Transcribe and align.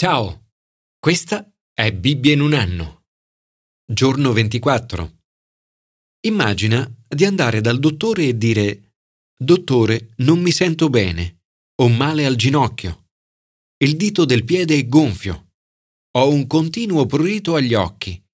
Ciao, 0.00 0.52
questa 0.96 1.52
è 1.74 1.92
Bibbia 1.92 2.32
in 2.32 2.40
un 2.40 2.54
anno. 2.54 3.06
Giorno 3.84 4.32
24. 4.32 5.22
Immagina 6.20 6.88
di 7.08 7.24
andare 7.24 7.60
dal 7.60 7.80
dottore 7.80 8.28
e 8.28 8.38
dire 8.38 8.92
Dottore, 9.36 10.10
non 10.18 10.38
mi 10.38 10.52
sento 10.52 10.88
bene, 10.88 11.40
ho 11.80 11.88
male 11.88 12.26
al 12.26 12.36
ginocchio, 12.36 13.08
il 13.78 13.96
dito 13.96 14.24
del 14.24 14.44
piede 14.44 14.76
è 14.76 14.86
gonfio, 14.86 15.54
ho 16.12 16.30
un 16.30 16.46
continuo 16.46 17.04
prurito 17.06 17.56
agli 17.56 17.74
occhi, 17.74 18.24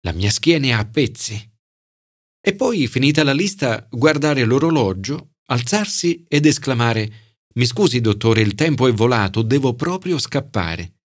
la 0.00 0.10
mia 0.10 0.32
schiena 0.32 0.66
è 0.66 0.70
a 0.72 0.84
pezzi. 0.86 1.52
E 2.40 2.54
poi, 2.56 2.88
finita 2.88 3.22
la 3.22 3.32
lista, 3.32 3.86
guardare 3.88 4.42
l'orologio, 4.42 5.34
alzarsi 5.50 6.24
ed 6.26 6.46
esclamare 6.46 7.29
mi 7.54 7.66
scusi, 7.66 8.00
dottore, 8.00 8.42
il 8.42 8.54
tempo 8.54 8.86
è 8.86 8.92
volato, 8.92 9.42
devo 9.42 9.74
proprio 9.74 10.18
scappare. 10.18 10.98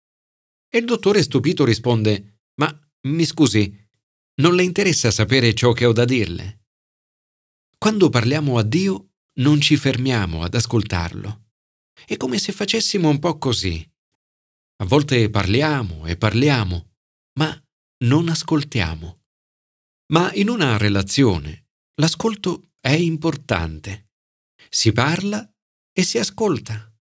E 0.69 0.79
il 0.79 0.85
dottore 0.85 1.23
stupito 1.23 1.65
risponde 1.65 2.41
Ma 2.57 2.77
mi 3.03 3.25
scusi, 3.25 3.75
non 4.41 4.55
le 4.55 4.63
interessa 4.63 5.11
sapere 5.11 5.55
ciò 5.55 5.73
che 5.73 5.87
ho 5.87 5.93
da 5.93 6.05
dirle? 6.05 6.65
Quando 7.79 8.09
parliamo 8.09 8.59
a 8.59 8.63
Dio 8.63 9.13
non 9.41 9.61
ci 9.61 9.77
fermiamo 9.77 10.43
ad 10.43 10.55
ascoltarlo. 10.55 11.51
È 12.07 12.17
come 12.17 12.39
se 12.39 12.53
facessimo 12.53 13.09
un 13.09 13.19
po' 13.19 13.39
così. 13.39 13.89
A 14.77 14.85
volte 14.85 15.31
parliamo 15.31 16.07
e 16.07 16.17
parliamo, 16.17 16.95
ma 17.39 17.63
non 18.05 18.29
ascoltiamo. 18.29 19.23
Ma 20.13 20.33
in 20.35 20.49
una 20.49 20.77
relazione 20.77 21.69
l'ascolto 21.95 22.73
è 22.81 22.91
importante. 22.91 24.11
Si 24.69 24.93
parla 24.93 25.49
e 25.97 26.03
si 26.03 26.19
ascolta. 26.19 26.93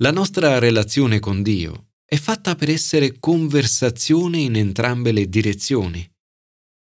La 0.00 0.10
nostra 0.10 0.58
relazione 0.58 1.18
con 1.18 1.42
Dio 1.42 1.92
è 2.04 2.16
fatta 2.16 2.54
per 2.54 2.68
essere 2.68 3.18
conversazione 3.18 4.38
in 4.38 4.56
entrambe 4.56 5.12
le 5.12 5.28
direzioni. 5.28 6.06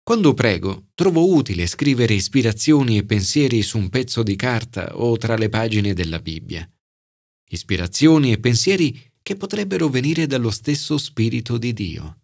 Quando 0.01 0.33
prego, 0.33 0.87
trovo 0.95 1.31
utile 1.33 1.67
scrivere 1.67 2.15
ispirazioni 2.15 2.97
e 2.97 3.05
pensieri 3.05 3.61
su 3.61 3.77
un 3.77 3.89
pezzo 3.89 4.23
di 4.23 4.35
carta 4.35 4.97
o 4.97 5.15
tra 5.17 5.37
le 5.37 5.49
pagine 5.49 5.93
della 5.93 6.19
Bibbia. 6.19 6.67
Ispirazioni 7.47 8.31
e 8.31 8.39
pensieri 8.39 9.11
che 9.21 9.35
potrebbero 9.35 9.89
venire 9.89 10.25
dallo 10.25 10.49
stesso 10.49 10.97
Spirito 10.97 11.59
di 11.59 11.73
Dio. 11.73 12.21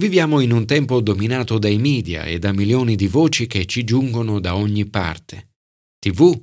Viviamo 0.00 0.40
in 0.40 0.52
un 0.52 0.64
tempo 0.64 1.02
dominato 1.02 1.58
dai 1.58 1.76
media 1.76 2.24
e 2.24 2.38
da 2.38 2.52
milioni 2.52 2.96
di 2.96 3.06
voci 3.06 3.46
che 3.46 3.66
ci 3.66 3.84
giungono 3.84 4.40
da 4.40 4.56
ogni 4.56 4.86
parte. 4.86 5.50
TV, 5.98 6.42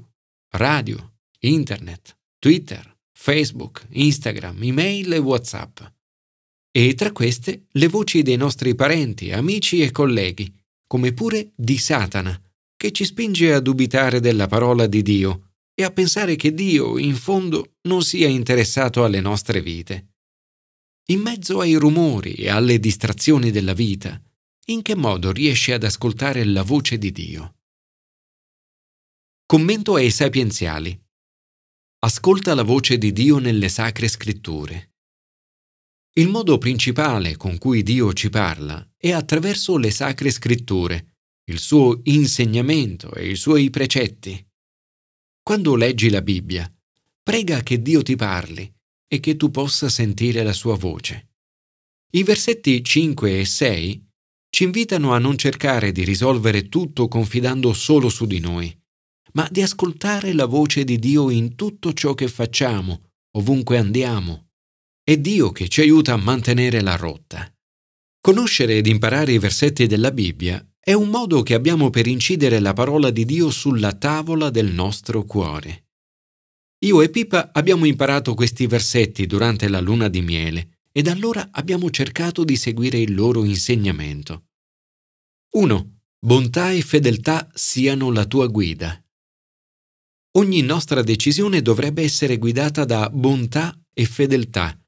radio, 0.52 1.17
internet, 1.40 2.18
Twitter, 2.40 2.98
Facebook, 3.12 3.86
Instagram, 3.90 4.62
email 4.64 5.14
e 5.14 5.18
WhatsApp. 5.18 5.80
E 6.72 6.94
tra 6.94 7.12
queste 7.12 7.66
le 7.72 7.88
voci 7.88 8.22
dei 8.22 8.38
nostri 8.38 8.76
parenti, 8.76 9.32
amici 9.32 9.82
e 9.82 9.92
colleghi, 9.92 10.54
come 10.86 11.14
pure 11.14 11.52
di 11.56 11.78
Satana, 11.78 12.40
che 12.76 12.92
ci 12.92 13.04
spinge 13.04 13.54
a 13.54 13.60
dubitare 13.60 14.20
della 14.20 14.48
parola 14.48 14.86
di 14.86 15.02
Dio 15.02 15.54
e 15.74 15.84
a 15.84 15.92
pensare 15.92 16.36
che 16.36 16.54
Dio, 16.54 16.98
in 16.98 17.16
fondo, 17.16 17.76
non 17.84 18.02
sia 18.04 18.28
interessato 18.28 19.04
alle 19.04 19.20
nostre 19.20 19.62
vite. 19.62 20.14
In 21.10 21.22
mezzo 21.22 21.60
ai 21.60 21.76
rumori 21.76 22.34
e 22.34 22.50
alle 22.50 22.80
distrazioni 22.80 23.52
della 23.52 23.74
vita, 23.74 24.22
in 24.66 24.82
che 24.82 24.96
modo 24.96 25.32
riesci 25.32 25.72
ad 25.72 25.84
ascoltare 25.84 26.44
la 26.44 26.64
voce 26.64 26.98
di 26.98 27.12
Dio? 27.12 27.56
Commento 29.46 29.96
ai 29.96 30.12
sapienziali. 30.12 31.00
Ascolta 32.00 32.54
la 32.54 32.62
voce 32.62 33.00
di 33.00 33.12
Dio 33.12 33.40
nelle 33.40 33.70
sacre 33.70 34.08
scritture. 34.08 34.92
Il 36.14 36.28
modo 36.28 36.60
principale 36.60 37.36
con 37.38 37.58
cui 37.58 37.82
Dio 37.82 38.14
ci 38.14 38.30
parla 38.30 38.88
è 38.96 39.12
attraverso 39.12 39.78
le 39.78 39.90
sacre 39.90 40.30
scritture, 40.30 41.16
il 41.46 41.58
suo 41.58 42.02
insegnamento 42.04 43.12
e 43.16 43.32
i 43.32 43.36
suoi 43.36 43.72
precetti. 43.72 44.48
Quando 45.42 45.74
leggi 45.74 46.12
la 46.12 46.22
Bibbia, 46.22 46.72
prega 47.24 47.64
che 47.64 47.82
Dio 47.82 48.04
ti 48.04 48.16
parli 48.16 48.72
e 49.08 49.20
che 49.20 49.36
tu 49.36 49.50
possa 49.50 49.90
sentire 49.90 50.44
la 50.44 50.54
sua 50.54 50.76
voce. 50.76 51.32
I 52.12 52.22
versetti 52.22 52.84
5 52.84 53.40
e 53.40 53.44
6 53.44 54.08
ci 54.52 54.66
invitano 54.66 55.14
a 55.14 55.18
non 55.18 55.36
cercare 55.36 55.92
di 55.92 56.04
risolvere 56.04 56.70
tutto 56.70 57.08
confidando 57.08 57.74
solo 57.74 58.10
su 58.10 58.28
di 58.28 58.40
noi 58.40 58.86
ma 59.38 59.48
di 59.52 59.62
ascoltare 59.62 60.34
la 60.34 60.46
voce 60.46 60.84
di 60.84 60.98
Dio 60.98 61.30
in 61.30 61.54
tutto 61.54 61.94
ciò 61.94 62.16
che 62.16 62.28
facciamo, 62.28 63.12
ovunque 63.38 63.78
andiamo. 63.78 64.48
È 65.04 65.16
Dio 65.16 65.52
che 65.52 65.70
ci 65.70 65.82
aiuta 65.82 66.14
a 66.14 66.18
mantenere 66.18 66.82
la 66.82 66.96
rotta. 66.96 67.48
Conoscere 68.20 68.78
ed 68.78 68.88
imparare 68.88 69.34
i 69.34 69.38
versetti 69.38 69.86
della 69.86 70.12
Bibbia 70.12 70.68
è 70.80 70.94
un 70.94 71.10
modo 71.10 71.44
che 71.44 71.54
abbiamo 71.54 71.92
per 71.92 72.08
incidere 72.08 72.58
la 72.60 72.74
parola 72.74 73.12
di 73.12 73.26
Dio 73.26 73.52
sulla 73.52 73.94
tavola 73.94 74.50
del 74.50 74.74
nostro 74.74 75.24
cuore. 75.24 75.86
Io 76.80 77.04
e 77.04 77.10
Pippa 77.10 77.52
abbiamo 77.54 77.86
imparato 77.86 78.34
questi 78.34 78.66
versetti 78.66 79.28
durante 79.28 79.68
la 79.68 79.80
luna 79.80 80.08
di 80.08 80.22
miele 80.22 80.80
e 80.92 81.04
da 81.04 81.12
allora 81.12 81.50
abbiamo 81.52 81.92
cercato 81.92 82.44
di 82.44 82.56
seguire 82.56 82.98
il 82.98 83.14
loro 83.14 83.44
insegnamento. 83.44 84.46
1. 85.52 86.00
Bontà 86.26 86.72
e 86.72 86.82
fedeltà 86.82 87.48
siano 87.54 88.12
la 88.12 88.26
tua 88.26 88.48
guida. 88.48 89.00
Ogni 90.38 90.62
nostra 90.62 91.02
decisione 91.02 91.64
dovrebbe 91.64 92.04
essere 92.04 92.38
guidata 92.38 92.86
da 92.86 93.10
bontà 93.10 93.76
e 93.92 94.06
fedeltà, 94.06 94.80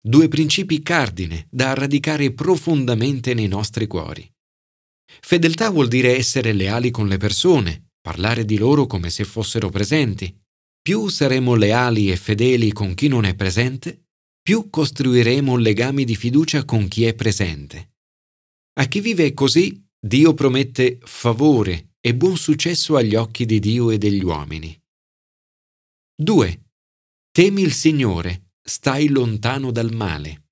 due 0.00 0.26
principi 0.28 0.80
cardine 0.80 1.46
da 1.50 1.74
radicare 1.74 2.32
profondamente 2.32 3.34
nei 3.34 3.46
nostri 3.46 3.86
cuori. 3.86 4.26
Fedeltà 5.20 5.68
vuol 5.68 5.88
dire 5.88 6.16
essere 6.16 6.54
leali 6.54 6.90
con 6.90 7.08
le 7.08 7.18
persone, 7.18 7.90
parlare 8.00 8.46
di 8.46 8.56
loro 8.56 8.86
come 8.86 9.10
se 9.10 9.24
fossero 9.24 9.68
presenti. 9.68 10.34
Più 10.80 11.08
saremo 11.08 11.56
leali 11.56 12.10
e 12.10 12.16
fedeli 12.16 12.72
con 12.72 12.94
chi 12.94 13.08
non 13.08 13.26
è 13.26 13.34
presente, 13.34 14.06
più 14.40 14.70
costruiremo 14.70 15.56
legami 15.58 16.04
di 16.04 16.16
fiducia 16.16 16.64
con 16.64 16.88
chi 16.88 17.04
è 17.04 17.12
presente. 17.12 17.96
A 18.78 18.84
chi 18.86 19.00
vive 19.00 19.34
così, 19.34 19.84
Dio 19.98 20.32
promette 20.32 20.98
favore 21.02 21.96
e 22.00 22.14
buon 22.14 22.38
successo 22.38 22.96
agli 22.96 23.14
occhi 23.14 23.44
di 23.44 23.58
Dio 23.58 23.90
e 23.90 23.98
degli 23.98 24.22
uomini. 24.22 24.74
2. 26.18 26.70
Temi 27.30 27.60
il 27.60 27.74
Signore, 27.74 28.52
stai 28.62 29.08
lontano 29.08 29.70
dal 29.70 29.92
male. 29.92 30.44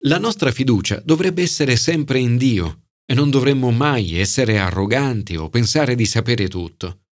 La 0.00 0.18
nostra 0.18 0.52
fiducia 0.52 1.00
dovrebbe 1.00 1.40
essere 1.40 1.76
sempre 1.76 2.18
in 2.18 2.36
Dio 2.36 2.88
e 3.06 3.14
non 3.14 3.30
dovremmo 3.30 3.70
mai 3.70 4.12
essere 4.18 4.58
arroganti 4.58 5.36
o 5.36 5.48
pensare 5.48 5.94
di 5.94 6.04
sapere 6.04 6.48
tutto. 6.48 7.04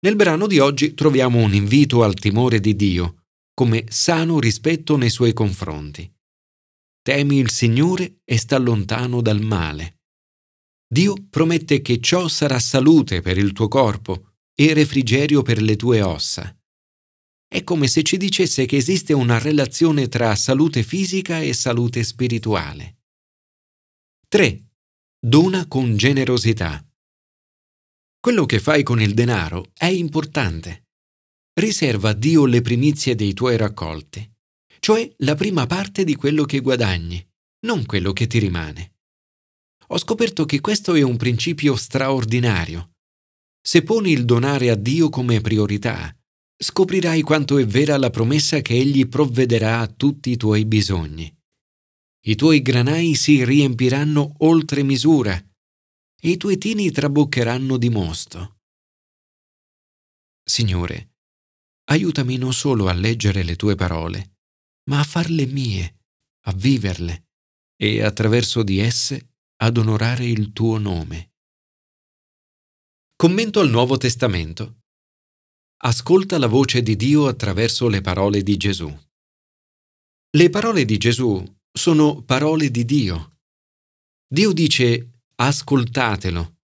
Nel 0.00 0.16
brano 0.16 0.48
di 0.48 0.58
oggi 0.58 0.94
troviamo 0.94 1.38
un 1.38 1.54
invito 1.54 2.02
al 2.02 2.14
timore 2.14 2.58
di 2.58 2.74
Dio, 2.74 3.22
come 3.54 3.84
sano 3.88 4.40
rispetto 4.40 4.96
nei 4.96 5.10
suoi 5.10 5.32
confronti. 5.32 6.12
Temi 7.02 7.38
il 7.38 7.50
Signore 7.50 8.20
e 8.24 8.36
sta 8.36 8.58
lontano 8.58 9.22
dal 9.22 9.40
male. 9.40 10.00
Dio 10.92 11.14
promette 11.30 11.80
che 11.82 12.00
ciò 12.00 12.26
sarà 12.26 12.58
salute 12.58 13.20
per 13.20 13.38
il 13.38 13.52
tuo 13.52 13.68
corpo 13.68 14.31
e 14.54 14.74
refrigerio 14.74 15.42
per 15.42 15.60
le 15.60 15.76
tue 15.76 16.02
ossa. 16.02 16.56
È 17.52 17.64
come 17.64 17.86
se 17.86 18.02
ci 18.02 18.16
dicesse 18.16 18.64
che 18.64 18.76
esiste 18.76 19.12
una 19.12 19.38
relazione 19.38 20.08
tra 20.08 20.34
salute 20.34 20.82
fisica 20.82 21.40
e 21.40 21.52
salute 21.52 22.02
spirituale. 22.02 23.00
3. 24.28 24.64
Dona 25.18 25.66
con 25.68 25.96
generosità. 25.96 26.82
Quello 28.18 28.46
che 28.46 28.58
fai 28.58 28.82
con 28.82 29.02
il 29.02 29.14
denaro 29.14 29.72
è 29.74 29.86
importante. 29.86 30.86
Riserva 31.52 32.10
a 32.10 32.14
Dio 32.14 32.46
le 32.46 32.62
primizie 32.62 33.14
dei 33.14 33.34
tuoi 33.34 33.58
raccolti, 33.58 34.26
cioè 34.78 35.12
la 35.18 35.34
prima 35.34 35.66
parte 35.66 36.04
di 36.04 36.14
quello 36.14 36.44
che 36.44 36.60
guadagni, 36.60 37.22
non 37.66 37.84
quello 37.84 38.14
che 38.14 38.26
ti 38.26 38.38
rimane. 38.38 38.94
Ho 39.88 39.98
scoperto 39.98 40.46
che 40.46 40.60
questo 40.60 40.94
è 40.94 41.02
un 41.02 41.18
principio 41.18 41.76
straordinario 41.76 42.91
se 43.64 43.82
poni 43.84 44.10
il 44.10 44.24
donare 44.24 44.70
a 44.70 44.74
Dio 44.74 45.08
come 45.08 45.40
priorità, 45.40 46.14
scoprirai 46.56 47.22
quanto 47.22 47.58
è 47.58 47.66
vera 47.66 47.96
la 47.96 48.10
promessa 48.10 48.60
che 48.60 48.74
Egli 48.74 49.06
provvederà 49.06 49.78
a 49.80 49.86
tutti 49.86 50.30
i 50.30 50.36
tuoi 50.36 50.64
bisogni. 50.64 51.32
I 52.24 52.34
tuoi 52.34 52.60
granai 52.60 53.14
si 53.14 53.44
riempiranno 53.44 54.34
oltre 54.38 54.82
misura 54.82 55.34
e 55.34 56.28
i 56.28 56.36
tuoi 56.36 56.58
tini 56.58 56.90
traboccheranno 56.90 57.76
di 57.76 57.88
mosto. 57.88 58.58
Signore, 60.44 61.14
aiutami 61.90 62.36
non 62.36 62.52
solo 62.52 62.88
a 62.88 62.92
leggere 62.92 63.42
le 63.42 63.56
tue 63.56 63.74
parole, 63.74 64.38
ma 64.90 65.00
a 65.00 65.04
farle 65.04 65.46
mie, 65.46 66.00
a 66.46 66.52
viverle 66.52 67.28
e 67.76 68.02
attraverso 68.02 68.62
di 68.62 68.78
esse 68.78 69.34
ad 69.56 69.76
onorare 69.76 70.26
il 70.26 70.52
tuo 70.52 70.78
nome. 70.78 71.31
Commento 73.22 73.60
al 73.60 73.70
Nuovo 73.70 73.98
Testamento. 73.98 74.80
Ascolta 75.84 76.38
la 76.38 76.48
voce 76.48 76.82
di 76.82 76.96
Dio 76.96 77.28
attraverso 77.28 77.86
le 77.86 78.00
parole 78.00 78.42
di 78.42 78.56
Gesù. 78.56 78.92
Le 80.36 80.50
parole 80.50 80.84
di 80.84 80.98
Gesù 80.98 81.40
sono 81.72 82.24
parole 82.24 82.68
di 82.72 82.84
Dio. 82.84 83.36
Dio 84.26 84.50
dice 84.50 85.20
ascoltatelo. 85.36 86.56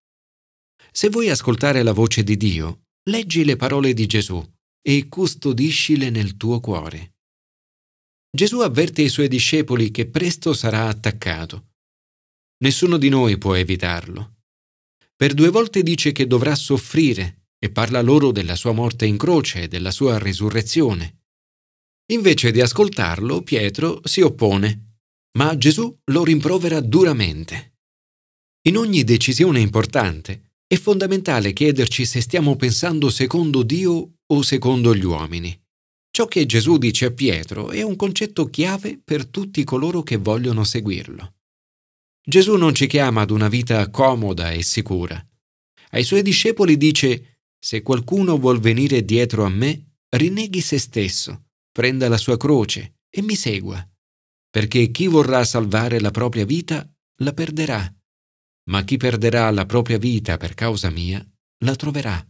Se 0.91 1.09
vuoi 1.11 1.31
ascoltare 1.31 1.85
la 1.85 1.93
voce 1.93 2.25
di 2.25 2.37
Dio, 2.37 2.87
leggi 3.09 3.45
le 3.45 3.55
parole 3.55 3.95
di 3.95 4.07
Gesù 4.07 4.45
e 4.83 5.09
custodiscile 5.09 6.11
nel 6.11 6.37
tuo 6.37 6.59
cuore. 6.59 7.19
Gesù 8.37 8.59
avverte 8.63 9.03
i 9.03 9.09
suoi 9.09 9.29
discepoli 9.29 9.93
che 9.93 10.09
presto 10.09 10.53
sarà 10.53 10.89
attaccato. 10.89 11.69
Nessuno 12.65 12.97
di 12.97 13.11
noi 13.11 13.39
può 13.39 13.55
evitarlo. 13.55 14.38
Per 15.19 15.35
due 15.35 15.49
volte 15.49 15.83
dice 15.83 16.13
che 16.13 16.29
dovrà 16.29 16.55
soffrire 16.55 17.47
e 17.59 17.71
parla 17.71 18.01
loro 18.03 18.31
della 18.31 18.55
sua 18.55 18.71
morte 18.71 19.05
in 19.05 19.17
croce 19.17 19.63
e 19.63 19.69
della 19.69 19.91
sua 19.91 20.17
risurrezione. 20.17 21.23
Invece 22.13 22.53
di 22.53 22.61
ascoltarlo, 22.61 23.43
Pietro 23.43 24.01
si 24.05 24.21
oppone, 24.21 25.01
ma 25.37 25.59
Gesù 25.59 25.93
lo 26.13 26.23
rimprovera 26.23 26.79
duramente. 26.81 27.79
In 28.69 28.77
ogni 28.77 29.03
decisione 29.03 29.59
importante 29.59 30.53
è 30.69 30.77
fondamentale 30.77 31.53
chiederci 31.53 32.05
se 32.05 32.21
stiamo 32.21 32.55
pensando 32.55 33.11
secondo 33.11 33.65
Dio 33.65 34.19
o 34.25 34.43
secondo 34.43 34.95
gli 34.95 35.05
uomini. 35.05 35.61
Ciò 36.13 36.27
che 36.27 36.47
Gesù 36.47 36.79
dice 36.79 37.07
a 37.07 37.11
Pietro 37.11 37.71
è 37.71 37.83
un 37.83 37.97
concetto 37.97 38.45
chiave 38.47 39.01
per 39.03 39.27
tutti 39.27 39.65
coloro 39.65 40.05
che 40.05 40.17
vogliono 40.17 40.63
seguirlo. 40.63 41.38
Gesù 42.29 42.57
non 42.57 42.75
ci 42.75 42.87
chiama 42.87 43.23
ad 43.23 43.31
una 43.31 43.49
vita 43.49 43.89
comoda 43.89 44.51
e 44.51 44.63
sicura. 44.63 45.19
Ai 45.93 46.05
suoi 46.05 46.21
discepoli 46.21 46.77
dice, 46.77 47.39
se 47.59 47.81
qualcuno 47.81 48.37
vuol 48.37 48.61
venire 48.61 49.03
dietro 49.03 49.47
a 49.47 49.49
me, 49.49 50.01
rinneghi 50.11 50.61
se 50.61 50.79
stesso, 50.79 51.47
prenda 51.73 52.07
la 52.11 52.19
sua 52.19 52.37
croce 52.37 52.99
e 53.09 53.23
mi 53.23 53.35
segua, 53.35 53.83
perché 54.51 54.91
chi 54.91 55.07
vorrà 55.07 55.43
salvare 55.43 56.01
la 56.01 56.11
propria 56.11 56.45
vita 56.45 56.87
la 57.23 57.33
perderà, 57.33 57.91
ma 58.69 58.85
chi 58.85 58.99
perderà 58.99 59.51
la 59.51 59.65
propria 59.65 59.97
vita 59.97 60.37
per 60.37 60.53
causa 60.53 60.91
mia 60.91 61.27
la 61.65 61.75
troverà. 61.77 62.23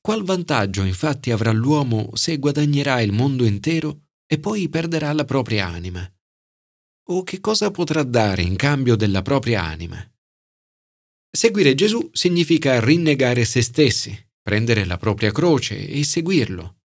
Qual 0.00 0.22
vantaggio 0.22 0.82
infatti 0.82 1.30
avrà 1.30 1.52
l'uomo 1.52 2.08
se 2.14 2.38
guadagnerà 2.38 3.02
il 3.02 3.12
mondo 3.12 3.44
intero 3.44 4.04
e 4.26 4.38
poi 4.38 4.70
perderà 4.70 5.12
la 5.12 5.26
propria 5.26 5.66
anima? 5.66 6.10
O 7.08 7.22
che 7.22 7.38
cosa 7.38 7.70
potrà 7.70 8.02
dare 8.02 8.40
in 8.40 8.56
cambio 8.56 8.96
della 8.96 9.20
propria 9.20 9.62
anima? 9.62 10.02
Seguire 11.30 11.74
Gesù 11.74 12.08
significa 12.14 12.82
rinnegare 12.82 13.44
se 13.44 13.60
stessi, 13.60 14.18
prendere 14.40 14.86
la 14.86 14.96
propria 14.96 15.30
croce 15.30 15.86
e 15.86 16.02
seguirlo. 16.02 16.76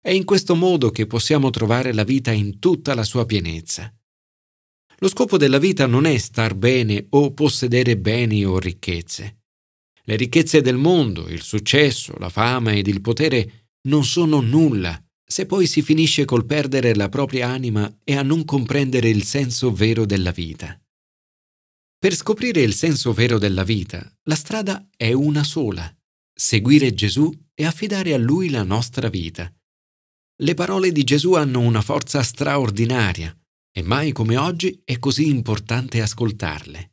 È 0.00 0.10
in 0.10 0.24
questo 0.24 0.54
modo 0.54 0.90
che 0.90 1.08
possiamo 1.08 1.50
trovare 1.50 1.92
la 1.92 2.04
vita 2.04 2.30
in 2.30 2.60
tutta 2.60 2.94
la 2.94 3.02
sua 3.02 3.26
pienezza. 3.26 3.92
Lo 4.98 5.08
scopo 5.08 5.36
della 5.36 5.58
vita 5.58 5.86
non 5.86 6.04
è 6.04 6.16
star 6.18 6.54
bene 6.54 7.04
o 7.08 7.32
possedere 7.32 7.98
beni 7.98 8.44
o 8.44 8.60
ricchezze. 8.60 9.40
Le 10.04 10.14
ricchezze 10.14 10.60
del 10.60 10.76
mondo, 10.76 11.26
il 11.26 11.42
successo, 11.42 12.14
la 12.18 12.28
fama 12.28 12.72
ed 12.72 12.86
il 12.86 13.00
potere 13.00 13.70
non 13.88 14.04
sono 14.04 14.40
nulla 14.40 15.03
se 15.34 15.46
poi 15.46 15.66
si 15.66 15.82
finisce 15.82 16.24
col 16.24 16.46
perdere 16.46 16.94
la 16.94 17.08
propria 17.08 17.48
anima 17.48 17.92
e 18.04 18.14
a 18.14 18.22
non 18.22 18.44
comprendere 18.44 19.08
il 19.08 19.24
senso 19.24 19.72
vero 19.72 20.06
della 20.06 20.30
vita. 20.30 20.80
Per 21.98 22.14
scoprire 22.14 22.62
il 22.62 22.72
senso 22.72 23.12
vero 23.12 23.36
della 23.36 23.64
vita, 23.64 24.16
la 24.28 24.36
strada 24.36 24.88
è 24.96 25.10
una 25.10 25.42
sola, 25.42 25.92
seguire 26.32 26.94
Gesù 26.94 27.32
e 27.52 27.66
affidare 27.66 28.14
a 28.14 28.16
Lui 28.16 28.48
la 28.48 28.62
nostra 28.62 29.08
vita. 29.08 29.52
Le 30.40 30.54
parole 30.54 30.92
di 30.92 31.02
Gesù 31.02 31.32
hanno 31.32 31.58
una 31.58 31.82
forza 31.82 32.22
straordinaria 32.22 33.36
e 33.72 33.82
mai 33.82 34.12
come 34.12 34.36
oggi 34.36 34.82
è 34.84 35.00
così 35.00 35.26
importante 35.26 36.00
ascoltarle. 36.00 36.92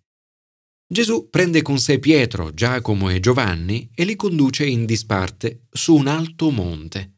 Gesù 0.91 1.29
prende 1.29 1.61
con 1.61 1.77
sé 1.77 1.99
Pietro, 1.99 2.55
Giacomo 2.55 3.11
e 3.11 3.19
Giovanni 3.19 3.87
e 3.93 4.03
li 4.03 4.15
conduce 4.15 4.65
in 4.65 4.87
disparte 4.87 5.67
su 5.69 5.93
un 5.93 6.07
alto 6.07 6.49
monte. 6.49 7.17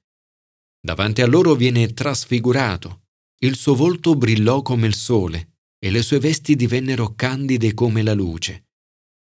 Davanti 0.85 1.21
a 1.21 1.27
loro 1.27 1.55
viene 1.55 1.93
trasfigurato, 1.93 3.03
il 3.43 3.55
suo 3.55 3.73
volto 3.73 4.15
brillò 4.15 4.61
come 4.61 4.85
il 4.85 4.95
sole 4.95 5.59
e 5.79 5.89
le 5.89 6.01
sue 6.01 6.19
vesti 6.19 6.57
divennero 6.57 7.15
candide 7.15 7.73
come 7.73 8.03
la 8.03 8.13
luce. 8.13 8.65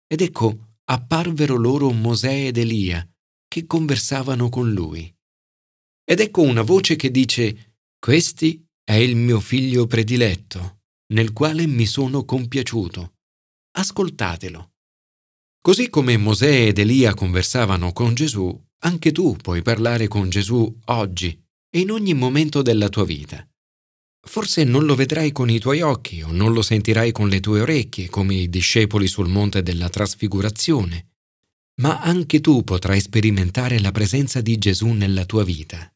Ed 0.07 0.21
ecco, 0.21 0.77
apparvero 0.85 1.57
loro 1.57 1.91
Mosè 1.91 2.47
ed 2.47 2.57
Elia, 2.57 3.07
che 3.47 3.67
conversavano 3.67 4.49
con 4.49 4.71
lui. 4.71 5.13
Ed 6.03 6.19
ecco 6.19 6.41
una 6.41 6.63
voce 6.63 6.95
che 6.95 7.11
dice, 7.11 7.75
Questi 7.99 8.65
è 8.83 8.95
il 8.95 9.15
mio 9.15 9.39
figlio 9.39 9.85
prediletto, 9.85 10.79
nel 11.13 11.31
quale 11.31 11.67
mi 11.67 11.85
sono 11.85 12.25
compiaciuto 12.25 13.13
ascoltatelo. 13.73 14.71
Così 15.61 15.89
come 15.89 16.17
Mosè 16.17 16.67
ed 16.67 16.79
Elia 16.79 17.13
conversavano 17.13 17.93
con 17.93 18.13
Gesù, 18.15 18.59
anche 18.79 19.11
tu 19.11 19.35
puoi 19.35 19.61
parlare 19.61 20.07
con 20.07 20.29
Gesù 20.29 20.79
oggi 20.85 21.40
in 21.73 21.91
ogni 21.91 22.13
momento 22.13 22.61
della 22.61 22.89
tua 22.89 23.05
vita. 23.05 23.47
Forse 24.23 24.63
non 24.63 24.85
lo 24.85 24.95
vedrai 24.95 25.31
con 25.31 25.49
i 25.49 25.59
tuoi 25.59 25.81
occhi 25.81 26.21
o 26.21 26.31
non 26.31 26.53
lo 26.53 26.61
sentirai 26.61 27.11
con 27.11 27.29
le 27.29 27.39
tue 27.39 27.61
orecchie 27.61 28.09
come 28.09 28.35
i 28.35 28.49
discepoli 28.49 29.07
sul 29.07 29.29
monte 29.29 29.63
della 29.63 29.89
trasfigurazione, 29.89 31.07
ma 31.81 31.99
anche 32.01 32.41
tu 32.41 32.63
potrai 32.63 32.99
sperimentare 32.99 33.79
la 33.79 33.91
presenza 33.91 34.41
di 34.41 34.57
Gesù 34.57 34.87
nella 34.87 35.25
tua 35.25 35.43
vita. 35.43 35.91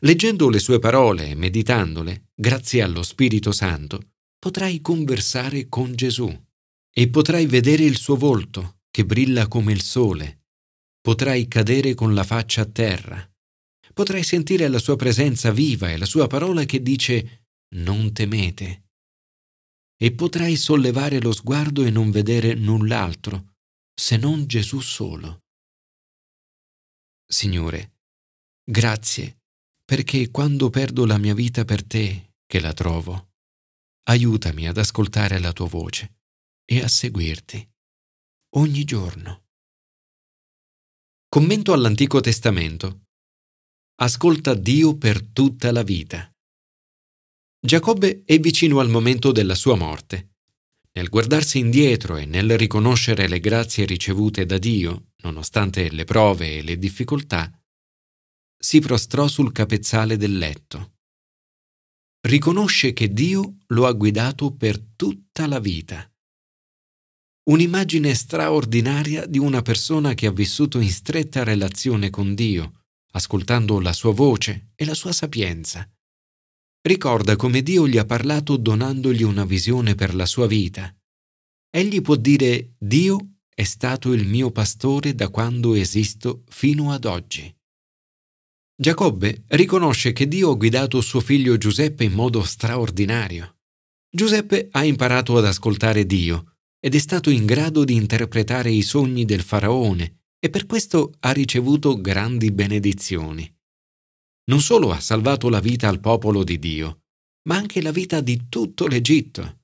Leggendo 0.00 0.50
le 0.50 0.58
sue 0.58 0.78
parole 0.78 1.30
e 1.30 1.34
meditandole, 1.34 2.28
grazie 2.34 2.82
allo 2.82 3.02
Spirito 3.02 3.52
Santo, 3.52 4.12
potrai 4.38 4.82
conversare 4.82 5.68
con 5.68 5.94
Gesù 5.94 6.30
e 6.92 7.08
potrai 7.08 7.46
vedere 7.46 7.84
il 7.84 7.96
suo 7.96 8.16
volto 8.16 8.80
che 8.90 9.04
brilla 9.06 9.48
come 9.48 9.72
il 9.72 9.80
sole. 9.80 10.42
Potrai 11.00 11.48
cadere 11.48 11.94
con 11.94 12.14
la 12.14 12.22
faccia 12.22 12.62
a 12.62 12.66
terra. 12.66 13.33
Potrai 13.94 14.22
sentire 14.22 14.68
la 14.68 14.78
sua 14.78 14.96
presenza 14.96 15.50
viva 15.50 15.90
e 15.90 15.96
la 15.96 16.04
sua 16.04 16.26
parola 16.26 16.64
che 16.64 16.82
dice 16.82 17.46
non 17.76 18.12
temete. 18.12 18.88
E 19.96 20.12
potrai 20.12 20.56
sollevare 20.56 21.20
lo 21.20 21.32
sguardo 21.32 21.84
e 21.84 21.90
non 21.90 22.10
vedere 22.10 22.54
null'altro 22.54 23.54
se 23.94 24.16
non 24.16 24.46
Gesù 24.46 24.80
solo. 24.80 25.44
Signore, 27.26 28.00
grazie 28.62 29.38
perché 29.84 30.30
quando 30.30 30.70
perdo 30.70 31.06
la 31.06 31.18
mia 31.18 31.34
vita 31.34 31.64
per 31.64 31.84
te, 31.84 32.34
che 32.46 32.60
la 32.60 32.72
trovo, 32.72 33.32
aiutami 34.08 34.66
ad 34.66 34.78
ascoltare 34.78 35.38
la 35.38 35.52
tua 35.52 35.68
voce 35.68 36.16
e 36.64 36.82
a 36.82 36.88
seguirti 36.88 37.66
ogni 38.56 38.84
giorno. 38.84 39.44
Commento 41.28 41.72
all'Antico 41.72 42.20
Testamento. 42.20 43.03
Ascolta 43.96 44.54
Dio 44.54 44.96
per 44.98 45.22
tutta 45.22 45.70
la 45.70 45.84
vita. 45.84 46.28
Giacobbe 47.64 48.24
è 48.24 48.40
vicino 48.40 48.80
al 48.80 48.88
momento 48.88 49.30
della 49.30 49.54
sua 49.54 49.76
morte. 49.76 50.32
Nel 50.94 51.08
guardarsi 51.08 51.58
indietro 51.58 52.16
e 52.16 52.24
nel 52.24 52.58
riconoscere 52.58 53.28
le 53.28 53.38
grazie 53.38 53.84
ricevute 53.84 54.46
da 54.46 54.58
Dio, 54.58 55.12
nonostante 55.22 55.90
le 55.92 56.02
prove 56.02 56.58
e 56.58 56.62
le 56.62 56.76
difficoltà, 56.76 57.48
si 58.58 58.80
prostrò 58.80 59.28
sul 59.28 59.52
capezzale 59.52 60.16
del 60.16 60.38
letto. 60.38 60.94
Riconosce 62.26 62.92
che 62.92 63.12
Dio 63.12 63.58
lo 63.68 63.86
ha 63.86 63.92
guidato 63.92 64.56
per 64.56 64.80
tutta 64.96 65.46
la 65.46 65.60
vita 65.60 66.08
un'immagine 67.46 68.14
straordinaria 68.14 69.26
di 69.26 69.38
una 69.38 69.60
persona 69.60 70.14
che 70.14 70.26
ha 70.26 70.32
vissuto 70.32 70.78
in 70.80 70.88
stretta 70.88 71.44
relazione 71.44 72.08
con 72.08 72.34
Dio, 72.34 72.83
ascoltando 73.14 73.80
la 73.80 73.92
sua 73.92 74.12
voce 74.12 74.72
e 74.74 74.84
la 74.84 74.94
sua 74.94 75.12
sapienza. 75.12 75.88
Ricorda 76.82 77.36
come 77.36 77.62
Dio 77.62 77.88
gli 77.88 77.96
ha 77.96 78.04
parlato 78.04 78.56
donandogli 78.56 79.22
una 79.22 79.44
visione 79.44 79.94
per 79.94 80.14
la 80.14 80.26
sua 80.26 80.46
vita. 80.46 80.94
Egli 81.70 82.00
può 82.02 82.16
dire 82.16 82.74
Dio 82.78 83.36
è 83.54 83.62
stato 83.62 84.12
il 84.12 84.26
mio 84.26 84.50
pastore 84.50 85.14
da 85.14 85.28
quando 85.28 85.74
esisto 85.74 86.44
fino 86.48 86.92
ad 86.92 87.04
oggi. 87.04 87.52
Giacobbe 88.76 89.44
riconosce 89.48 90.12
che 90.12 90.26
Dio 90.26 90.50
ha 90.50 90.56
guidato 90.56 91.00
suo 91.00 91.20
figlio 91.20 91.56
Giuseppe 91.56 92.04
in 92.04 92.12
modo 92.12 92.42
straordinario. 92.42 93.58
Giuseppe 94.10 94.68
ha 94.72 94.84
imparato 94.84 95.36
ad 95.36 95.44
ascoltare 95.44 96.04
Dio 96.04 96.56
ed 96.80 96.94
è 96.94 96.98
stato 96.98 97.30
in 97.30 97.46
grado 97.46 97.84
di 97.84 97.94
interpretare 97.94 98.70
i 98.70 98.82
sogni 98.82 99.24
del 99.24 99.42
faraone 99.42 100.23
e 100.44 100.50
per 100.50 100.66
questo 100.66 101.14
ha 101.20 101.32
ricevuto 101.32 101.98
grandi 101.98 102.52
benedizioni. 102.52 103.50
Non 104.50 104.60
solo 104.60 104.90
ha 104.90 105.00
salvato 105.00 105.48
la 105.48 105.58
vita 105.58 105.88
al 105.88 106.00
popolo 106.00 106.44
di 106.44 106.58
Dio, 106.58 107.04
ma 107.48 107.56
anche 107.56 107.80
la 107.80 107.92
vita 107.92 108.20
di 108.20 108.50
tutto 108.50 108.86
l'Egitto. 108.86 109.60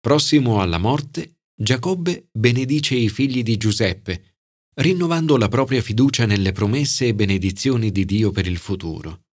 Prossimo 0.00 0.62
alla 0.62 0.78
morte, 0.78 1.40
Giacobbe 1.54 2.28
benedice 2.32 2.94
i 2.94 3.10
figli 3.10 3.42
di 3.42 3.58
Giuseppe, 3.58 4.38
rinnovando 4.76 5.36
la 5.36 5.48
propria 5.48 5.82
fiducia 5.82 6.24
nelle 6.24 6.52
promesse 6.52 7.08
e 7.08 7.14
benedizioni 7.14 7.92
di 7.92 8.06
Dio 8.06 8.30
per 8.30 8.46
il 8.46 8.56
futuro. 8.56 9.24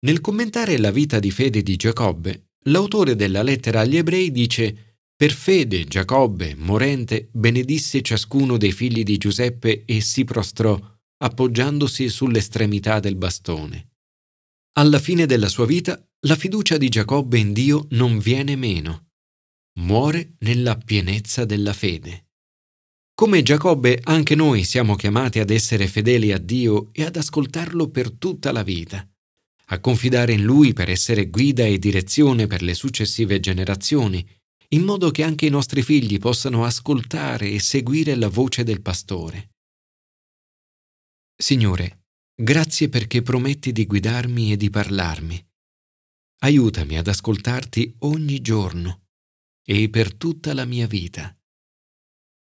Nel 0.00 0.20
commentare 0.20 0.78
la 0.78 0.90
vita 0.90 1.20
di 1.20 1.30
fede 1.30 1.62
di 1.62 1.76
Giacobbe, 1.76 2.48
l'autore 2.64 3.14
della 3.14 3.44
lettera 3.44 3.82
agli 3.82 3.98
ebrei 3.98 4.32
dice 4.32 4.89
Per 5.20 5.32
fede 5.32 5.84
Giacobbe, 5.84 6.54
morente, 6.56 7.28
benedisse 7.30 8.00
ciascuno 8.00 8.56
dei 8.56 8.72
figli 8.72 9.02
di 9.02 9.18
Giuseppe 9.18 9.84
e 9.84 10.00
si 10.00 10.24
prostrò, 10.24 10.80
appoggiandosi 11.18 12.08
sull'estremità 12.08 13.00
del 13.00 13.16
bastone. 13.16 13.90
Alla 14.78 14.98
fine 14.98 15.26
della 15.26 15.48
sua 15.48 15.66
vita, 15.66 16.02
la 16.20 16.36
fiducia 16.36 16.78
di 16.78 16.88
Giacobbe 16.88 17.36
in 17.36 17.52
Dio 17.52 17.86
non 17.90 18.18
viene 18.18 18.56
meno. 18.56 19.08
Muore 19.80 20.36
nella 20.38 20.78
pienezza 20.78 21.44
della 21.44 21.74
fede. 21.74 22.28
Come 23.12 23.42
Giacobbe, 23.42 24.00
anche 24.02 24.34
noi 24.34 24.64
siamo 24.64 24.94
chiamati 24.94 25.38
ad 25.38 25.50
essere 25.50 25.86
fedeli 25.86 26.32
a 26.32 26.38
Dio 26.38 26.88
e 26.92 27.04
ad 27.04 27.16
ascoltarlo 27.16 27.90
per 27.90 28.10
tutta 28.10 28.52
la 28.52 28.62
vita 28.62 29.06
a 29.72 29.78
confidare 29.78 30.32
in 30.32 30.42
Lui 30.42 30.72
per 30.72 30.90
essere 30.90 31.28
guida 31.30 31.64
e 31.64 31.78
direzione 31.78 32.48
per 32.48 32.60
le 32.60 32.74
successive 32.74 33.38
generazioni, 33.38 34.26
in 34.72 34.82
modo 34.82 35.10
che 35.10 35.24
anche 35.24 35.46
i 35.46 35.50
nostri 35.50 35.82
figli 35.82 36.18
possano 36.18 36.64
ascoltare 36.64 37.50
e 37.50 37.58
seguire 37.58 38.14
la 38.14 38.28
voce 38.28 38.62
del 38.62 38.80
pastore. 38.82 39.50
Signore, 41.36 42.04
grazie 42.34 42.88
perché 42.88 43.22
prometti 43.22 43.72
di 43.72 43.86
guidarmi 43.86 44.52
e 44.52 44.56
di 44.56 44.70
parlarmi. 44.70 45.48
Aiutami 46.42 46.98
ad 46.98 47.08
ascoltarti 47.08 47.96
ogni 48.00 48.40
giorno 48.40 49.06
e 49.64 49.88
per 49.90 50.14
tutta 50.14 50.54
la 50.54 50.64
mia 50.64 50.86
vita. 50.86 51.34